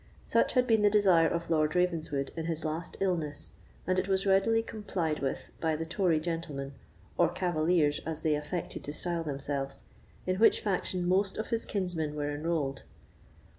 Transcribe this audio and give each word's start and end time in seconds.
Such 0.23 0.53
had 0.53 0.65
been 0.65 0.81
the 0.81 0.89
desire 0.89 1.27
of 1.27 1.51
Lord 1.51 1.75
Ravenswood 1.75 2.31
in 2.35 2.45
his 2.45 2.65
last 2.65 2.97
illness, 2.99 3.51
and 3.85 3.99
it 3.99 4.07
was 4.07 4.25
readily 4.25 4.63
complied 4.63 5.19
with 5.19 5.51
by 5.61 5.75
the 5.75 5.85
Tory 5.85 6.19
gentlemen, 6.19 6.73
or 7.19 7.29
Cavaliers, 7.29 7.99
as 8.03 8.23
they 8.23 8.33
affected 8.33 8.83
to 8.85 8.93
style 8.93 9.23
themselves, 9.23 9.83
in 10.25 10.37
which 10.37 10.61
faction 10.61 11.07
most 11.07 11.37
of 11.37 11.49
his 11.51 11.65
kinsmen 11.65 12.15
were 12.15 12.31
enrolled. 12.33 12.81